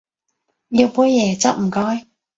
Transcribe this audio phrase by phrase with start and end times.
[0.69, 2.07] 要杯椰汁唔該